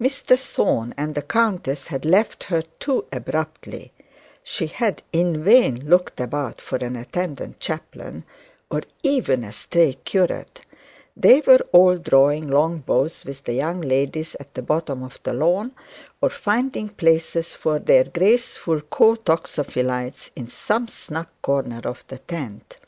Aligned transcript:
Mr 0.00 0.38
Thorne 0.38 0.94
and 0.96 1.16
the 1.16 1.22
countess 1.22 1.88
had 1.88 2.04
left 2.04 2.44
her 2.44 2.62
too 2.78 3.04
abruptly; 3.12 3.92
she 4.44 4.68
had 4.68 5.02
in 5.12 5.42
vain 5.42 5.88
looked 5.90 6.20
about 6.20 6.60
for 6.60 6.76
an 6.78 6.94
attendant 6.94 7.58
chaplain, 7.58 8.22
or 8.70 8.82
even 9.02 9.42
a 9.42 9.50
stray 9.50 9.94
curate; 10.04 10.60
they 11.16 11.40
were 11.40 11.58
all 11.72 11.96
drawing 11.96 12.46
long 12.46 12.78
bows 12.78 13.24
with 13.24 13.42
the 13.42 13.54
young 13.54 13.80
ladies 13.80 14.36
at 14.38 14.54
the 14.54 14.62
bottom 14.62 15.02
of 15.02 15.20
the 15.24 15.32
lawn, 15.32 15.72
or 16.20 16.30
finding 16.30 16.88
places 16.88 17.54
for 17.54 17.80
their 17.80 18.04
graceful 18.04 18.80
co 18.82 19.16
toxophilites 19.16 20.30
in 20.36 20.46
some 20.46 20.86
snug 20.86 21.26
corner 21.42 21.80
of 21.82 22.04
the 22.06 22.18
tent. 22.18 22.78